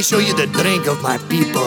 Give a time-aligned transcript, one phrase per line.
[0.00, 1.60] me show you the drink of my people.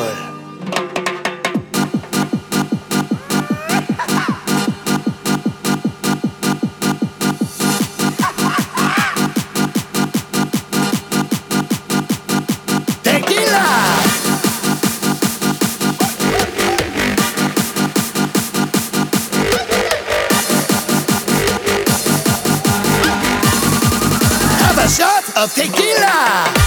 [24.58, 26.63] Have a shot of tequila!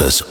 [0.00, 0.23] Unite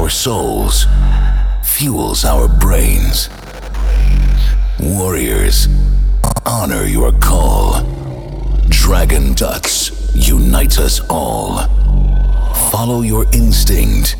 [0.00, 0.86] our souls,
[1.62, 3.28] fuels our brains.
[4.78, 5.68] Warriors,
[6.46, 7.82] honor your call.
[8.70, 11.66] Dragon Ducks unite us all.
[12.70, 14.16] Follow your instinct.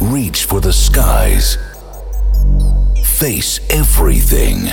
[0.00, 1.58] Reach for the skies.
[3.04, 4.70] Face everything.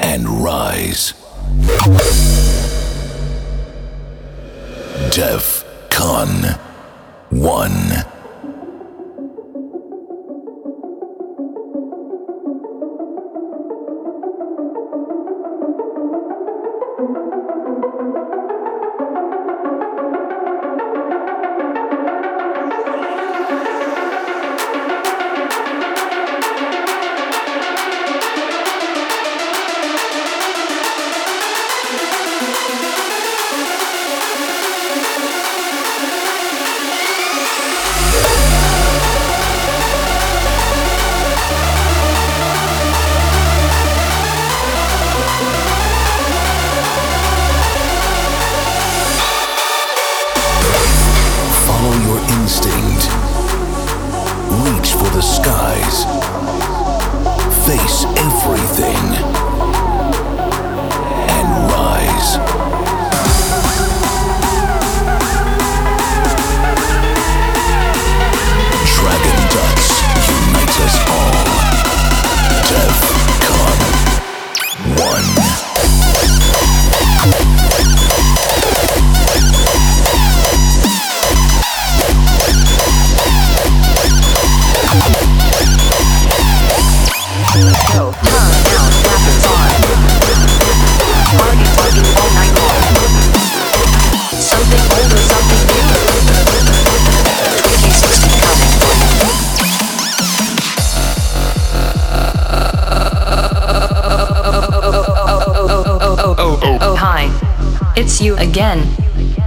[0.00, 1.12] And rise.
[5.10, 6.28] Def Con
[7.28, 8.11] 1.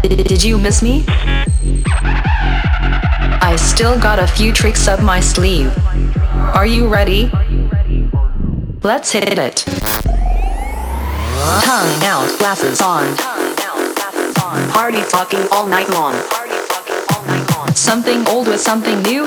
[0.07, 1.03] Did you miss me?
[3.41, 5.75] I still got a few tricks up my sleeve.
[6.53, 7.31] Are you ready?
[8.83, 9.65] Let's hit it.
[11.65, 13.17] Tongue out, glasses on.
[14.69, 16.13] Party talking all night long.
[17.73, 19.25] Something old with something new.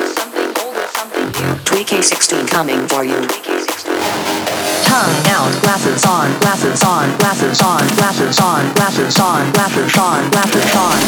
[1.65, 3.27] 3K16 coming for you.
[4.99, 10.75] Sun out, glasses on, glasses on, glasses on, glasses on, glasses on, glasses on, glasses
[10.75, 10.99] on.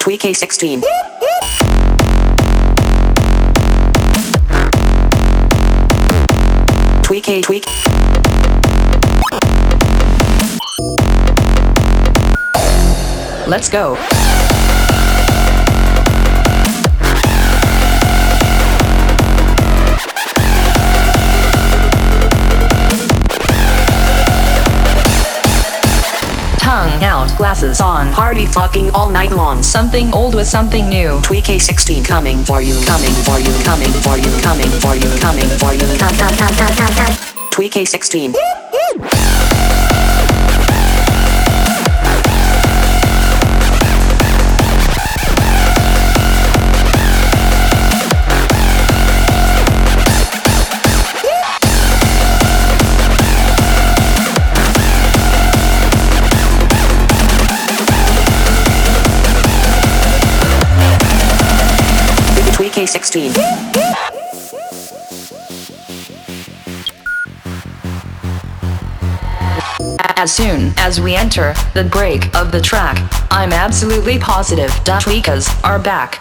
[0.00, 0.82] Tweak A16.
[7.04, 7.64] Tweak A tweak.
[13.46, 13.96] Let's go.
[27.02, 29.62] hang out, glasses on, party fucking all night long.
[29.62, 31.20] Something old with something new.
[31.22, 35.48] Tweak 16 coming for you, coming for you, coming for you, coming for you, coming
[35.58, 35.86] for you.
[37.50, 38.34] Tweak 16
[70.16, 72.98] As soon as we enter the break of the track,
[73.30, 76.20] I'm absolutely positive Da Tweekaz are back.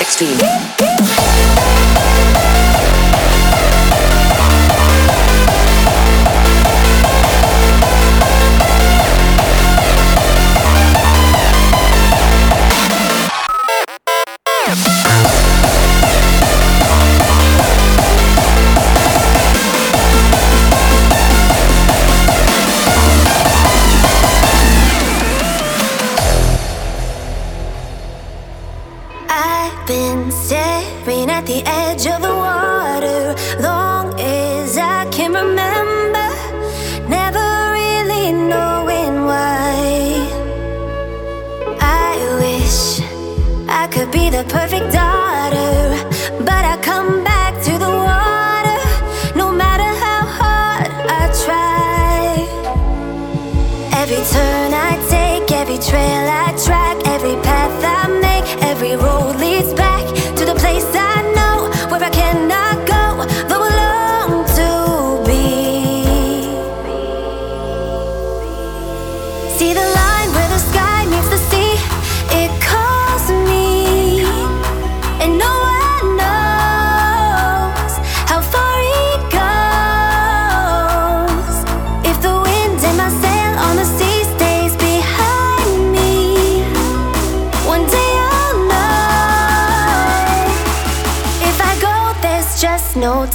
[0.00, 0.63] 2016.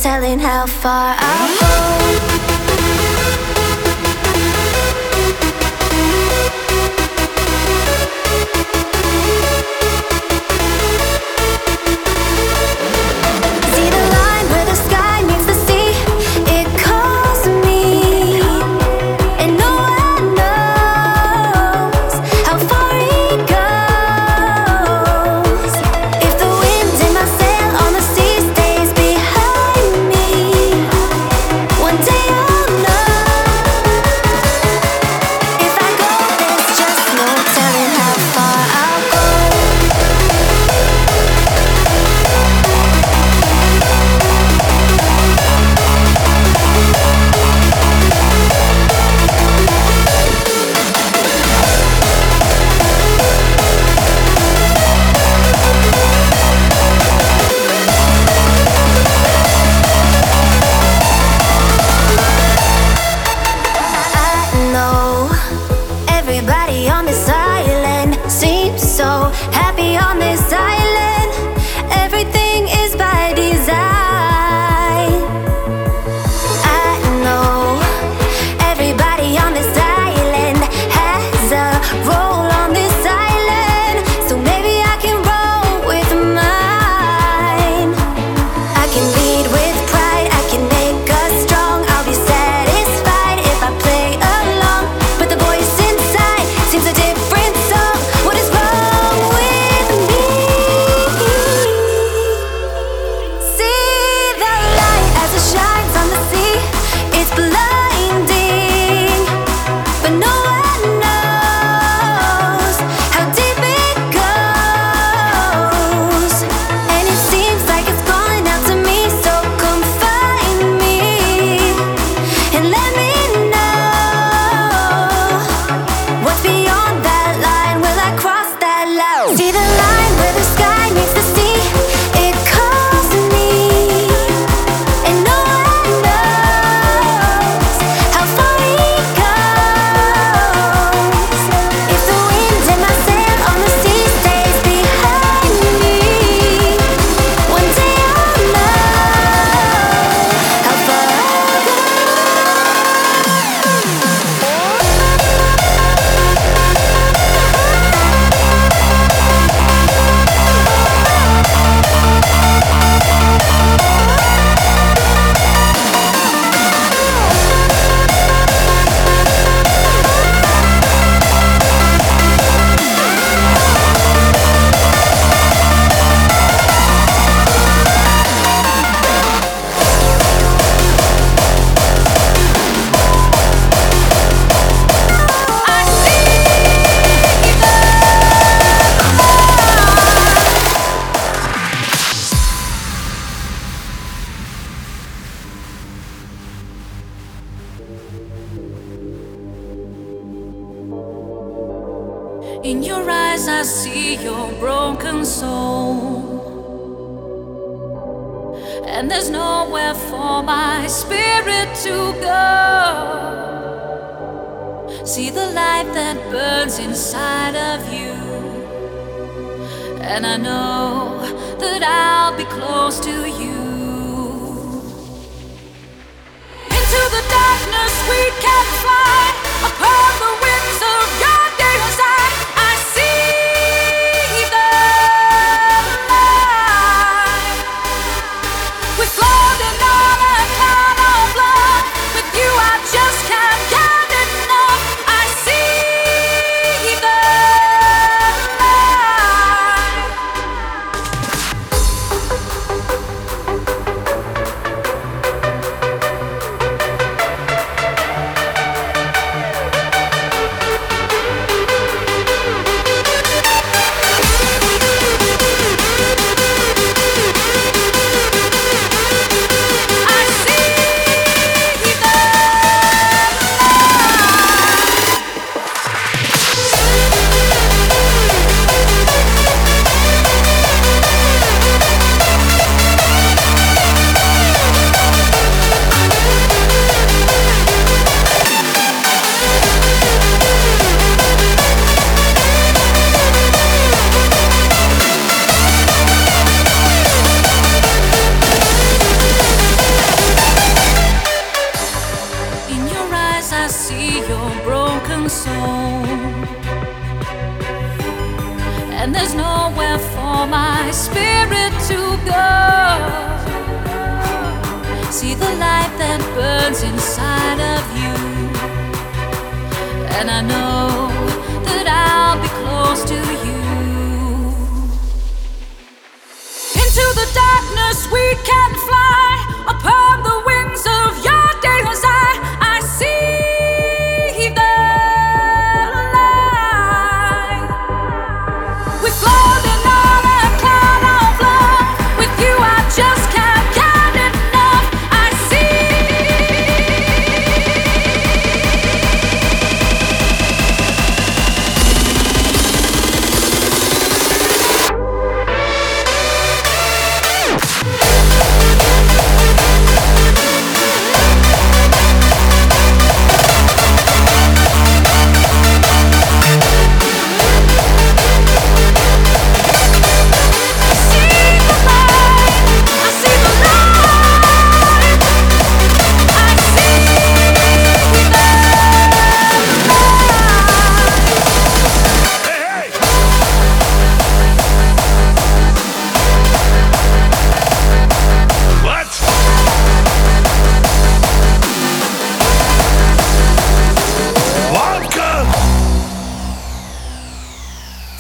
[0.02, 1.89] telling how far I'll go.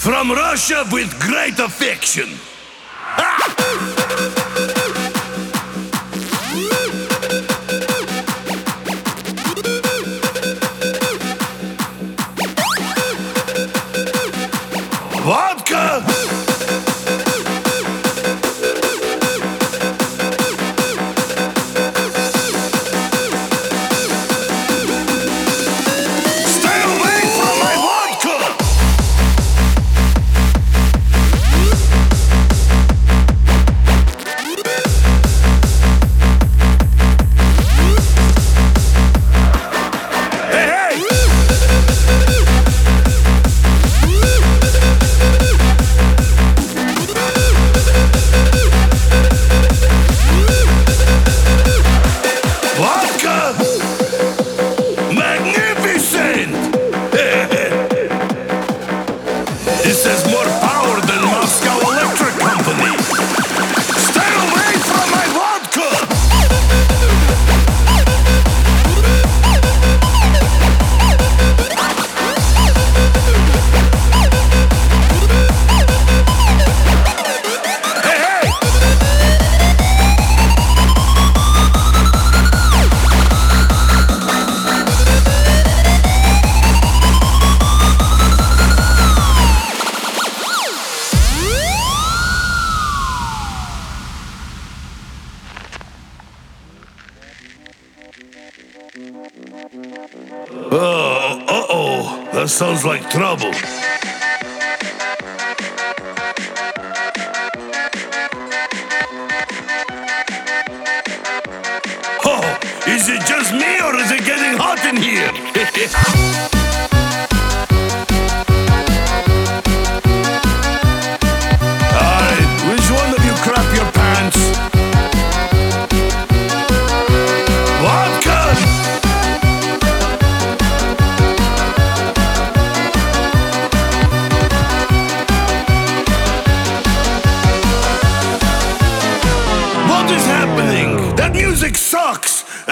[0.10, 2.30] From Russia with great affection.
[103.10, 103.69] Trouble.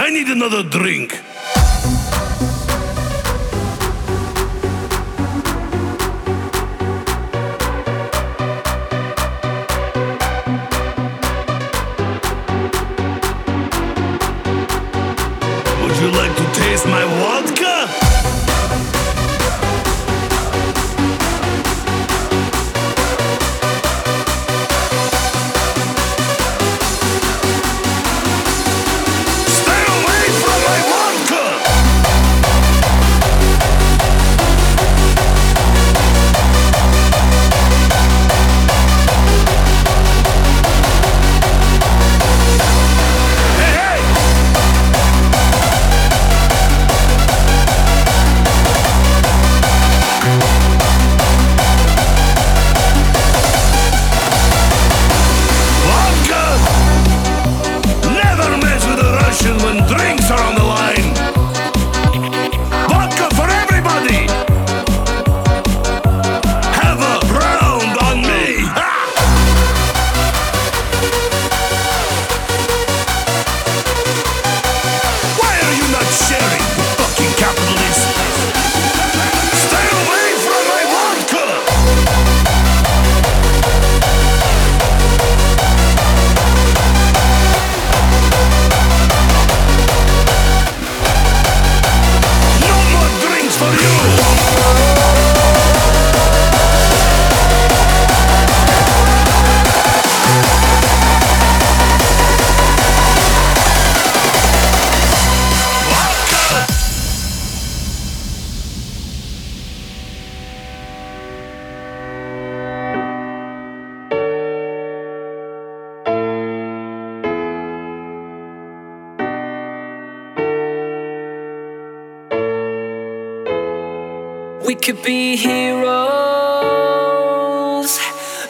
[0.08, 1.22] I need another drink.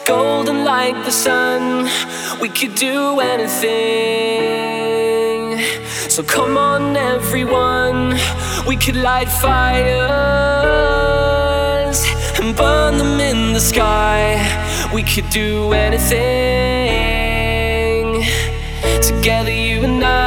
[0.08, 1.86] golden like the sun.
[2.40, 3.68] We could do anything.
[6.08, 8.16] So come on, everyone.
[8.66, 9.98] We could light fires
[12.40, 14.22] and burn them in the sky.
[14.94, 16.16] We could do anything.
[19.02, 20.17] Together, you and I.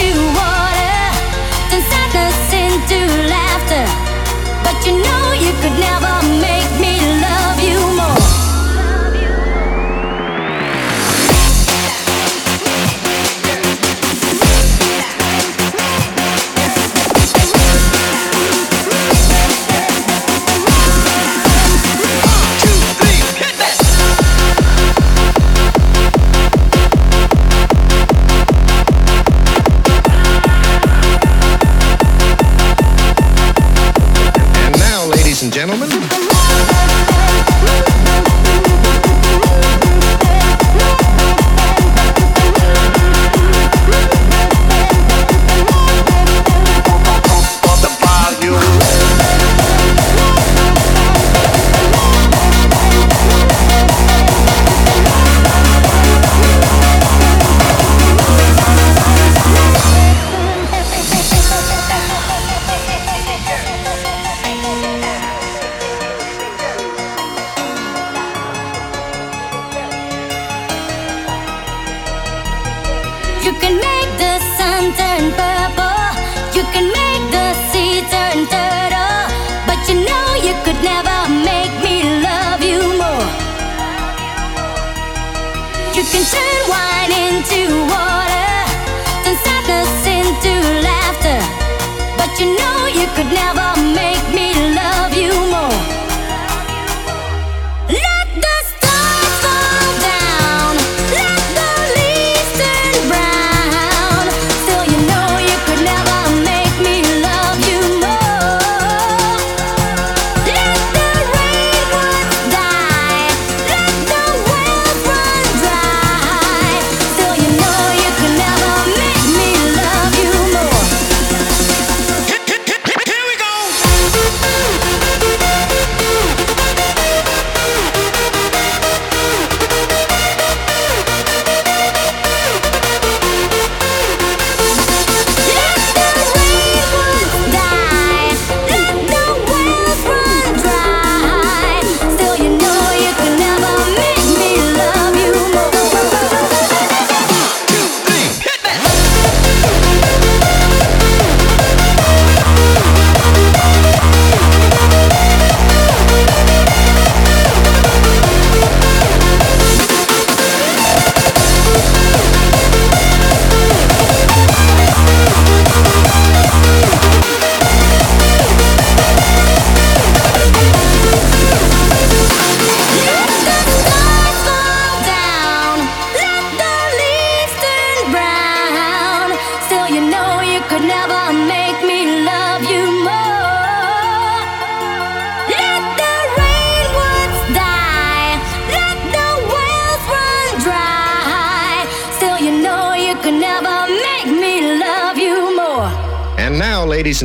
[0.00, 0.37] you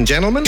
[0.04, 0.44] and gentlemen,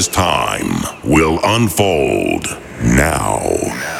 [0.00, 3.99] as time will unfold now.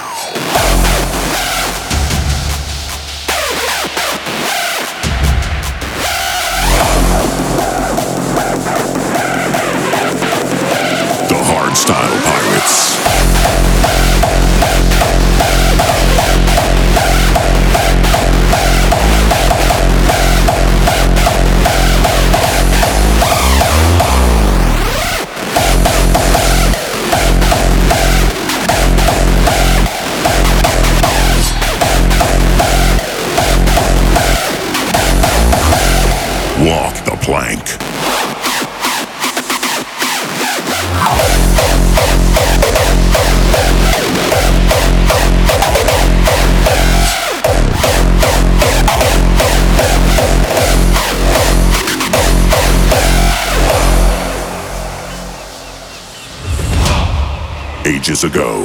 [58.20, 58.64] ages ago.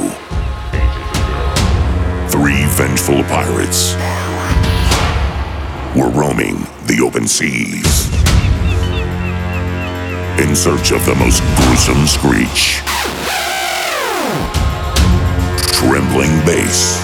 [2.28, 3.94] Three vengeful pirates
[5.96, 8.06] were roaming the open seas
[10.38, 12.82] in search of the most gruesome screech,
[15.72, 17.00] trembling bass,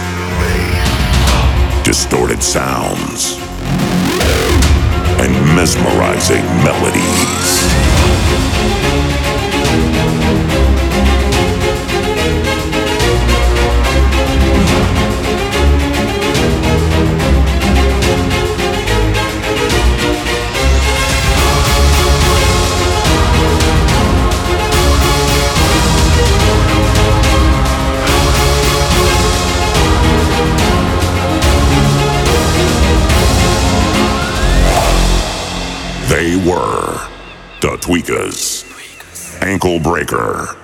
[1.84, 3.38] distorted sounds,
[5.20, 8.91] and mesmerizing melodies.
[39.42, 40.56] Ankle Breaker,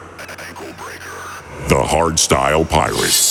[1.68, 3.27] The Hardstyle Pirates.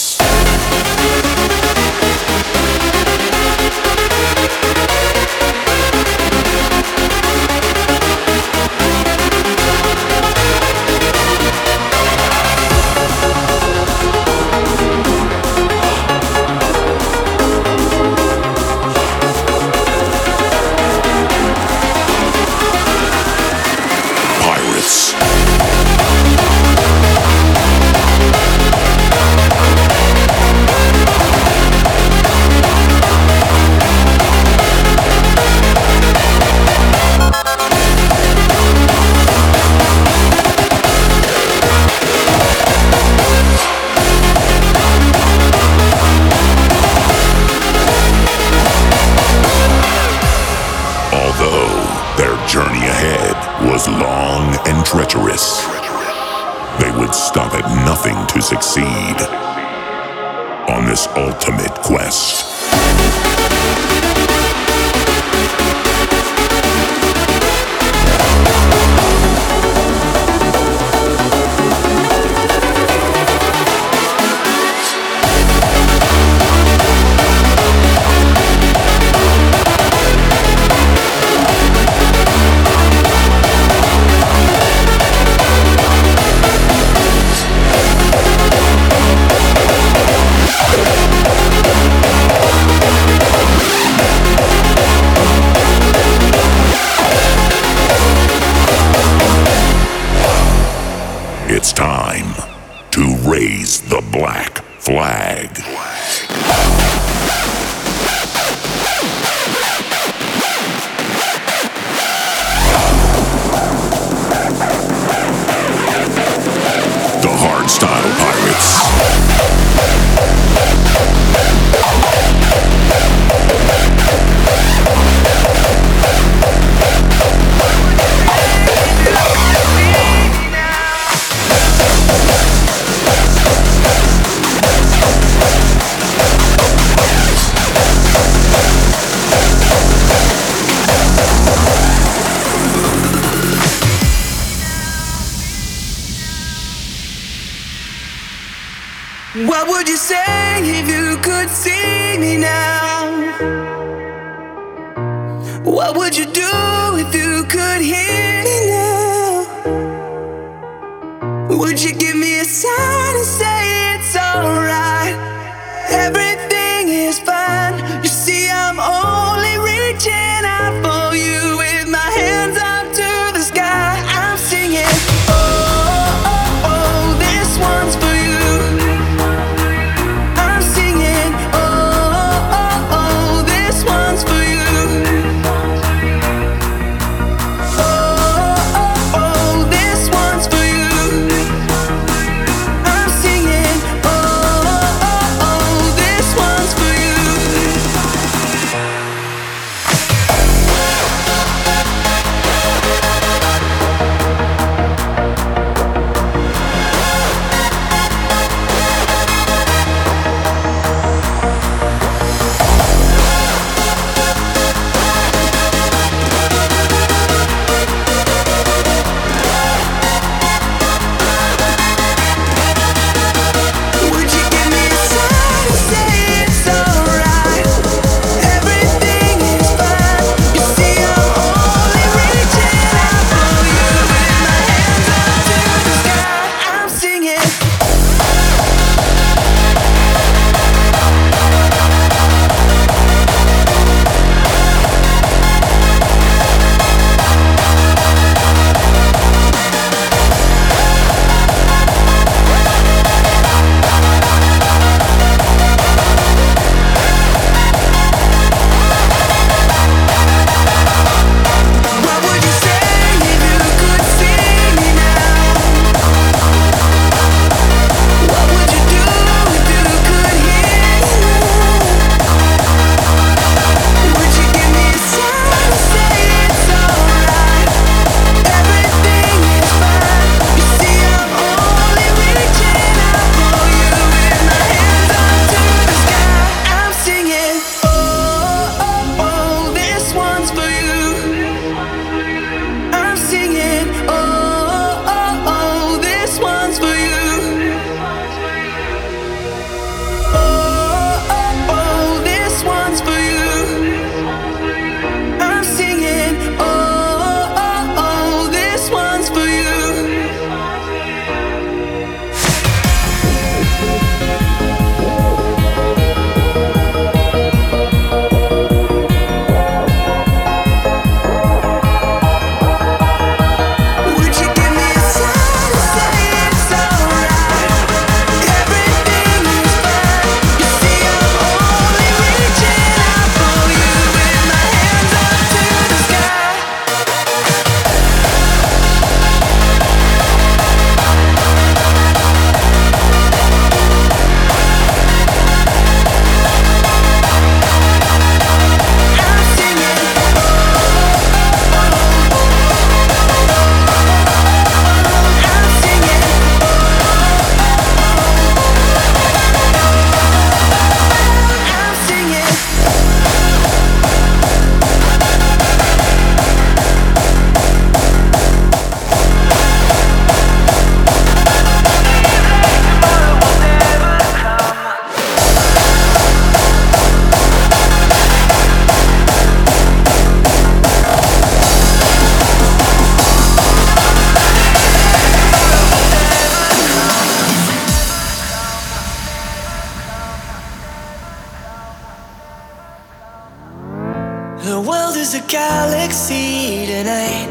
[394.68, 397.48] The world is a galaxy tonight,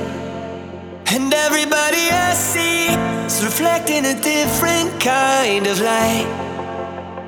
[1.06, 2.92] and everybody I see
[3.24, 6.28] is reflecting a different kind of light.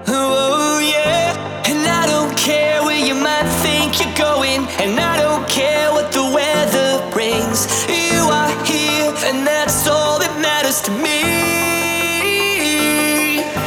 [0.07, 1.33] Oh, yeah,
[1.65, 6.13] and I don't care where you might think you're going, and I don't care what
[6.13, 7.65] the weather brings.
[7.89, 11.23] You are here, and that's all that matters to me.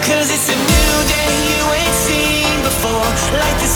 [0.05, 3.09] Cause it's a new day you ain't seen before,
[3.41, 3.70] like this.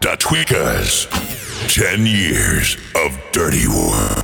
[0.00, 1.08] Da Tweekaz.
[1.68, 4.19] 10 years of dirty work.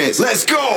[0.00, 0.69] Business, let's go!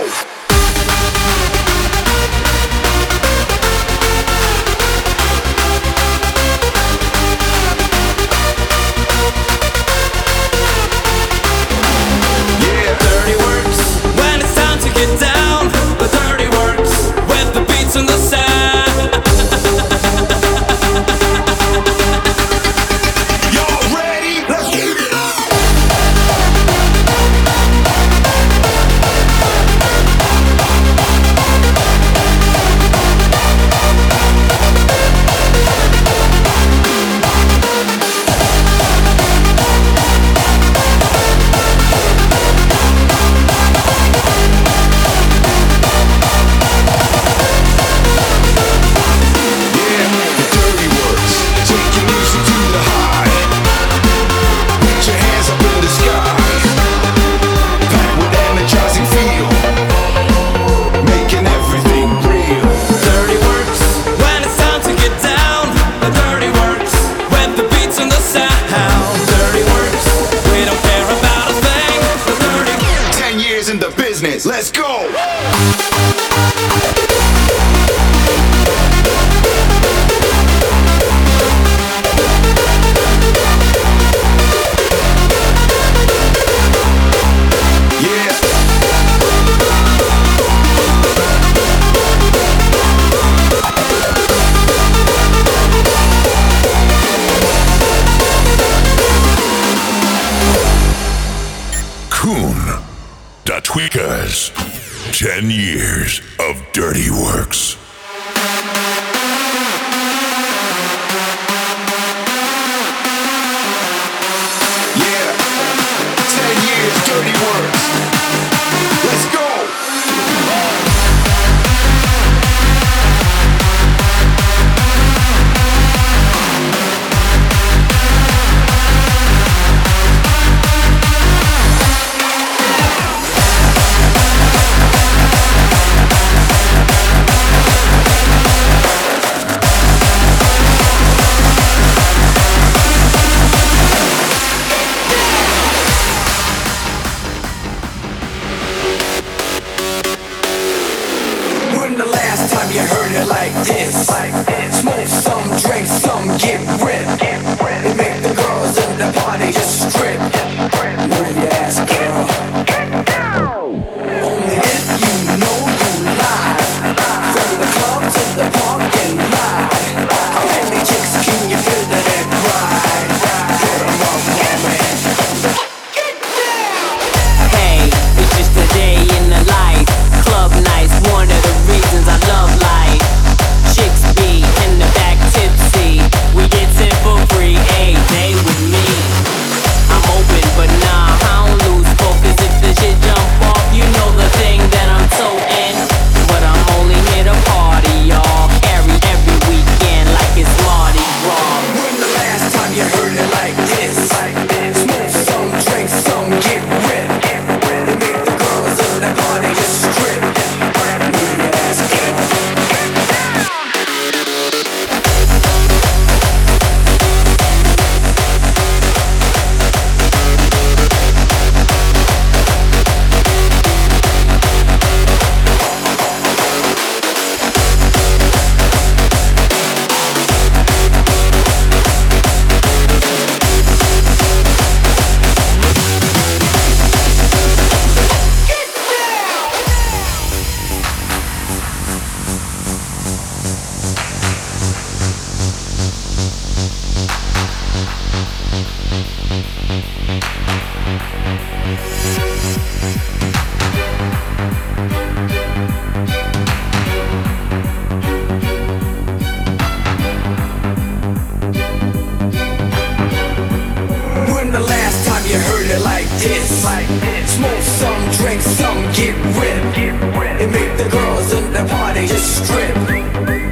[267.34, 269.78] Smoke some, drink some, get ripped.
[269.78, 272.76] And make the girls in the party just strip.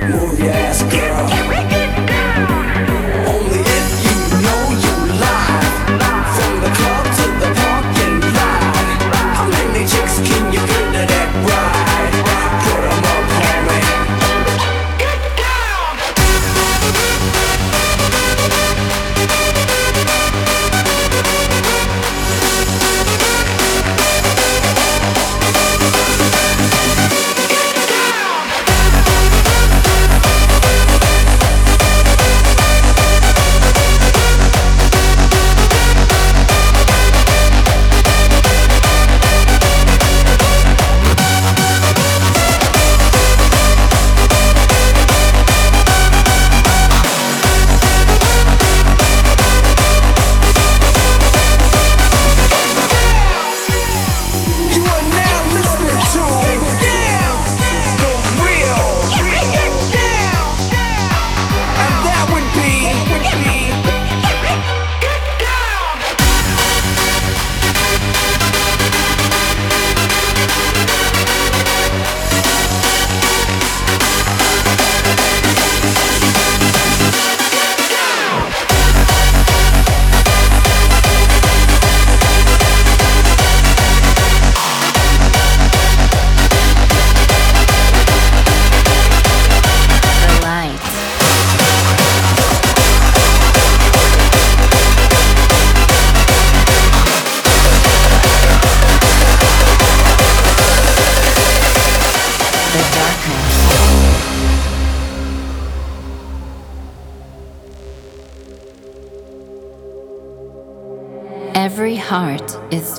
[0.10, 1.61] Move your ass, girl.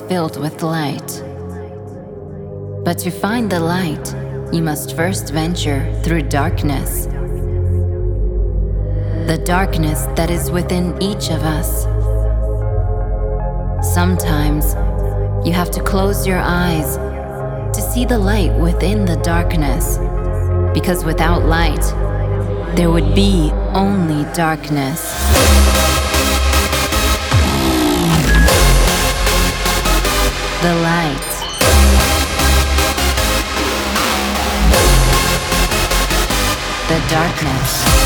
[0.07, 1.23] Filled with light.
[2.83, 4.13] But to find the light,
[4.53, 7.05] you must first venture through darkness.
[9.27, 11.83] The darkness that is within each of us.
[13.93, 14.75] Sometimes
[15.45, 16.97] you have to close your eyes
[17.75, 19.97] to see the light within the darkness.
[20.73, 21.83] Because without light,
[22.75, 25.72] there would be only darkness.
[30.63, 31.19] The light.
[36.87, 38.02] The darkness.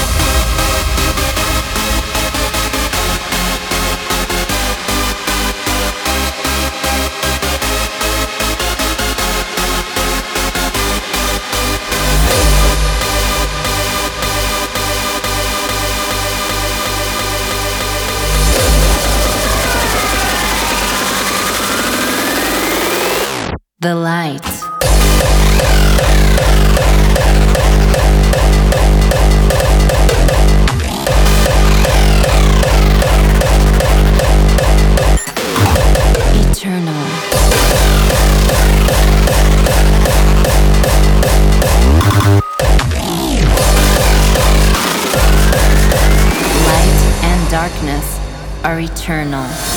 [24.28, 24.44] The light.
[36.36, 37.04] Eternal.
[46.66, 48.20] Light and darkness
[48.66, 49.77] are eternal.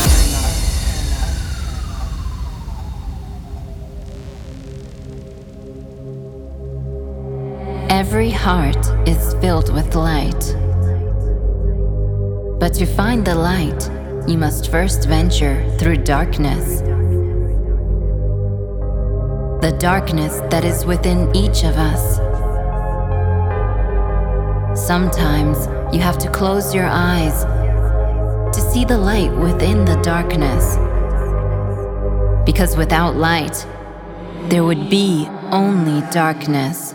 [8.40, 10.56] Heart is filled with light.
[12.58, 13.90] But to find the light,
[14.26, 16.80] you must first venture through darkness.
[19.60, 22.16] The darkness that is within each of us.
[24.86, 27.44] Sometimes you have to close your eyes
[28.54, 30.78] to see the light within the darkness.
[32.46, 33.66] Because without light,
[34.48, 36.89] there would be only darkness.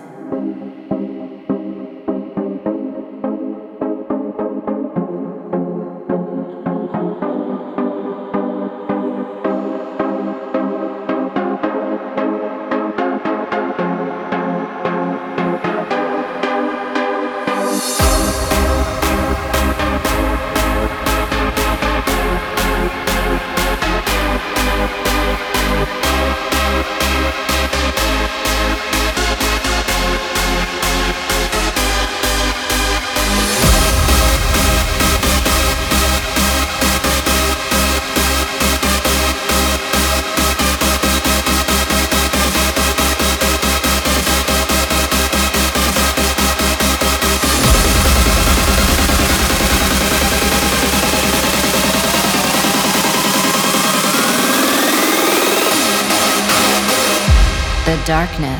[58.25, 58.54] Darkness.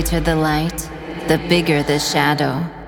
[0.00, 0.88] Greater the light,
[1.28, 2.79] the bigger the shadow.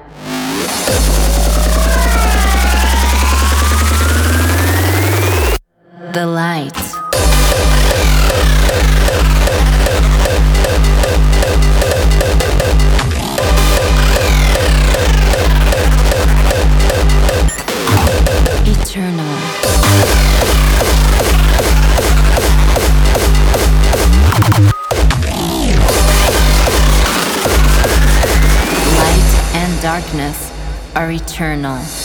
[31.43, 32.02] Eternal.